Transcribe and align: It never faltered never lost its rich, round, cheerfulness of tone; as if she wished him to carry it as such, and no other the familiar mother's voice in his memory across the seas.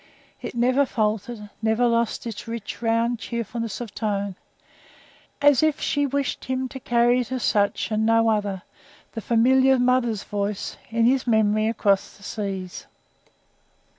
It 0.41 0.55
never 0.55 0.83
faltered 0.87 1.47
never 1.61 1.85
lost 1.85 2.25
its 2.25 2.47
rich, 2.47 2.81
round, 2.81 3.19
cheerfulness 3.19 3.79
of 3.81 3.93
tone; 3.93 4.35
as 5.43 5.61
if 5.61 5.79
she 5.79 6.07
wished 6.07 6.45
him 6.45 6.67
to 6.69 6.79
carry 6.79 7.19
it 7.19 7.31
as 7.31 7.43
such, 7.43 7.91
and 7.91 8.03
no 8.03 8.27
other 8.31 8.63
the 9.11 9.21
familiar 9.21 9.77
mother's 9.77 10.23
voice 10.23 10.75
in 10.89 11.05
his 11.05 11.27
memory 11.27 11.67
across 11.67 12.17
the 12.17 12.23
seas. 12.23 12.87